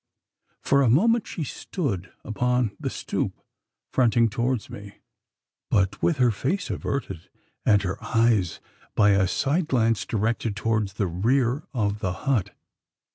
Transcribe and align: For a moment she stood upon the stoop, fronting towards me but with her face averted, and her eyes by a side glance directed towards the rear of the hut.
For 0.63 0.81
a 0.81 0.89
moment 0.89 1.27
she 1.27 1.43
stood 1.43 2.11
upon 2.23 2.75
the 2.79 2.89
stoop, 2.89 3.33
fronting 3.91 4.29
towards 4.29 4.67
me 4.67 4.95
but 5.69 6.01
with 6.01 6.17
her 6.17 6.31
face 6.31 6.71
averted, 6.71 7.29
and 7.67 7.83
her 7.83 8.03
eyes 8.03 8.59
by 8.95 9.11
a 9.11 9.27
side 9.27 9.67
glance 9.67 10.03
directed 10.07 10.55
towards 10.55 10.93
the 10.93 11.05
rear 11.05 11.67
of 11.71 11.99
the 11.99 12.13
hut. 12.13 12.49